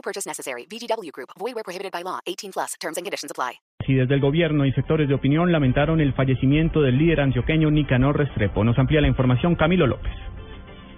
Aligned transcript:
No 0.00 0.02
purchase 0.02 0.26
necessary. 0.26 0.64
VGW 0.64 1.12
Group. 1.12 1.28
Void 1.38 1.54
where 1.54 1.62
prohibited 1.62 1.92
by 1.92 2.02
law. 2.02 2.20
18 2.24 2.52
plus. 2.52 2.74
Terms 2.80 2.96
and 2.96 3.04
conditions 3.04 3.30
apply. 3.30 3.60
Y 3.86 3.94
desde 3.94 4.14
el 4.14 4.20
gobierno 4.20 4.64
y 4.64 4.72
sectores 4.72 5.08
de 5.08 5.14
opinión 5.14 5.52
lamentaron 5.52 6.00
el 6.00 6.14
fallecimiento 6.14 6.80
del 6.80 6.96
líder 6.96 7.20
antioqueño 7.20 7.70
Nicanor 7.70 8.16
Restrepo. 8.16 8.64
Nos 8.64 8.78
amplía 8.78 9.02
la 9.02 9.08
información 9.08 9.56
Camilo 9.56 9.86
López. 9.86 10.12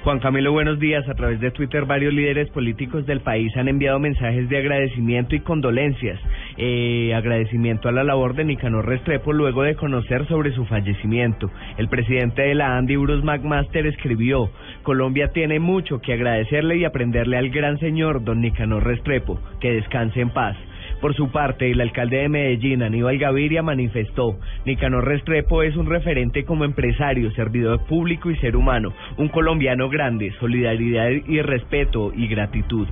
Juan 0.04 0.20
Camilo, 0.20 0.52
buenos 0.52 0.78
días. 0.78 1.08
A 1.08 1.14
través 1.14 1.40
de 1.40 1.50
Twitter, 1.50 1.84
varios 1.84 2.12
líderes 2.12 2.50
políticos 2.50 3.06
del 3.06 3.22
país 3.22 3.56
han 3.56 3.68
enviado 3.68 3.98
mensajes 3.98 4.48
de 4.48 4.58
agradecimiento 4.58 5.34
y 5.34 5.40
condolencias. 5.40 6.20
Eh, 6.56 7.14
agradecimiento 7.14 7.88
a 7.88 7.92
la 7.92 8.04
labor 8.04 8.34
de 8.34 8.44
Nicanor 8.44 8.86
Restrepo 8.86 9.32
luego 9.32 9.62
de 9.62 9.74
conocer 9.74 10.26
sobre 10.28 10.52
su 10.52 10.64
fallecimiento. 10.66 11.50
El 11.78 11.88
presidente 11.88 12.42
de 12.42 12.54
la 12.54 12.76
Andy, 12.76 12.96
Bruce 12.96 13.24
McMaster, 13.24 13.86
escribió: 13.86 14.50
Colombia 14.82 15.28
tiene 15.28 15.60
mucho 15.60 16.00
que 16.00 16.12
agradecerle 16.12 16.76
y 16.76 16.84
aprenderle 16.84 17.36
al 17.36 17.50
gran 17.50 17.78
señor 17.78 18.24
don 18.24 18.40
Nicanor 18.40 18.84
Restrepo. 18.84 19.40
Que 19.60 19.72
descanse 19.72 20.20
en 20.20 20.30
paz. 20.30 20.56
Por 21.02 21.16
su 21.16 21.32
parte, 21.32 21.68
el 21.68 21.80
alcalde 21.80 22.18
de 22.18 22.28
Medellín, 22.28 22.80
Aníbal 22.80 23.18
Gaviria, 23.18 23.60
manifestó, 23.60 24.38
Nicanor 24.64 25.04
Restrepo 25.04 25.64
es 25.64 25.76
un 25.76 25.86
referente 25.86 26.44
como 26.44 26.64
empresario, 26.64 27.32
servidor 27.32 27.84
público 27.86 28.30
y 28.30 28.36
ser 28.36 28.54
humano, 28.54 28.92
un 29.16 29.26
colombiano 29.26 29.88
grande, 29.88 30.32
solidaridad 30.38 31.10
y 31.10 31.42
respeto 31.42 32.12
y 32.14 32.28
gratitud. 32.28 32.86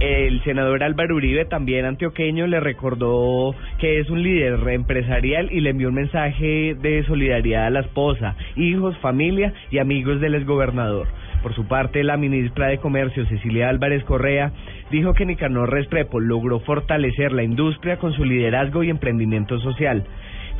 El 0.00 0.42
senador 0.42 0.82
Álvaro 0.82 1.16
Uribe, 1.16 1.44
también 1.44 1.84
antioqueño, 1.84 2.46
le 2.46 2.60
recordó 2.60 3.54
que 3.78 4.00
es 4.00 4.08
un 4.08 4.22
líder 4.22 4.66
empresarial 4.70 5.52
y 5.52 5.60
le 5.60 5.68
envió 5.68 5.88
un 5.88 5.96
mensaje 5.96 6.74
de 6.80 7.04
solidaridad 7.04 7.66
a 7.66 7.70
la 7.70 7.80
esposa, 7.80 8.36
hijos, 8.56 8.96
familia 9.02 9.52
y 9.70 9.76
amigos 9.76 10.18
del 10.22 10.36
exgobernador. 10.36 11.08
Por 11.42 11.54
su 11.54 11.66
parte, 11.66 12.04
la 12.04 12.16
ministra 12.16 12.68
de 12.68 12.78
Comercio, 12.78 13.24
Cecilia 13.26 13.70
Álvarez 13.70 14.04
Correa, 14.04 14.52
dijo 14.90 15.14
que 15.14 15.24
Nicanor 15.24 15.70
Restrepo 15.70 16.20
logró 16.20 16.60
fortalecer 16.60 17.32
la 17.32 17.42
industria 17.42 17.96
con 17.96 18.12
su 18.12 18.24
liderazgo 18.24 18.82
y 18.82 18.90
emprendimiento 18.90 19.58
social. 19.60 20.04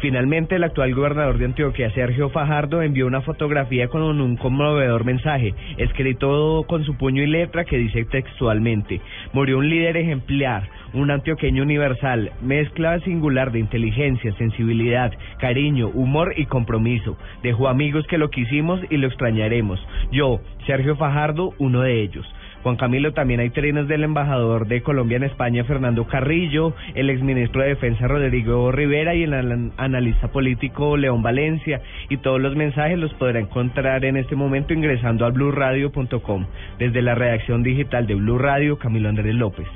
Finalmente, 0.00 0.56
el 0.56 0.64
actual 0.64 0.94
gobernador 0.94 1.36
de 1.36 1.44
Antioquia, 1.44 1.90
Sergio 1.90 2.30
Fajardo, 2.30 2.80
envió 2.80 3.06
una 3.06 3.20
fotografía 3.20 3.88
con 3.88 4.02
un 4.02 4.36
conmovedor 4.36 5.04
mensaje, 5.04 5.54
escrito 5.76 6.64
con 6.66 6.84
su 6.84 6.96
puño 6.96 7.22
y 7.22 7.26
letra, 7.26 7.66
que 7.66 7.76
dice 7.76 8.06
textualmente, 8.06 9.02
murió 9.34 9.58
un 9.58 9.68
líder 9.68 9.98
ejemplar, 9.98 10.68
un 10.94 11.10
antioqueño 11.10 11.62
universal, 11.62 12.32
mezcla 12.40 12.98
singular 13.00 13.52
de 13.52 13.58
inteligencia, 13.58 14.32
sensibilidad, 14.38 15.12
cariño, 15.38 15.88
humor 15.88 16.32
y 16.34 16.46
compromiso. 16.46 17.18
Dejó 17.42 17.68
amigos 17.68 18.06
que 18.06 18.16
lo 18.16 18.30
quisimos 18.30 18.80
y 18.88 18.96
lo 18.96 19.06
extrañaremos. 19.06 19.86
Yo, 20.10 20.40
Sergio 20.66 20.96
Fajardo, 20.96 21.52
uno 21.58 21.82
de 21.82 22.00
ellos. 22.00 22.26
Juan 22.62 22.76
Camilo, 22.76 23.12
también 23.12 23.40
hay 23.40 23.50
trinos 23.50 23.88
del 23.88 24.04
embajador 24.04 24.66
de 24.66 24.82
Colombia 24.82 25.16
en 25.16 25.24
España, 25.24 25.64
Fernando 25.64 26.06
Carrillo, 26.06 26.74
el 26.94 27.08
exministro 27.08 27.62
de 27.62 27.68
Defensa, 27.68 28.06
Rodrigo 28.06 28.70
Rivera, 28.70 29.14
y 29.14 29.22
el 29.22 29.72
analista 29.76 30.28
político, 30.28 30.96
León 30.96 31.22
Valencia. 31.22 31.80
Y 32.08 32.18
todos 32.18 32.40
los 32.40 32.56
mensajes 32.56 32.98
los 32.98 33.14
podrá 33.14 33.40
encontrar 33.40 34.04
en 34.04 34.16
este 34.16 34.36
momento 34.36 34.74
ingresando 34.74 35.24
a 35.24 35.30
blurradio.com. 35.30 36.46
Desde 36.78 37.02
la 37.02 37.14
redacción 37.14 37.62
digital 37.62 38.06
de 38.06 38.14
Blue 38.14 38.38
Radio, 38.38 38.78
Camilo 38.78 39.08
Andrés 39.08 39.34
López. 39.34 39.66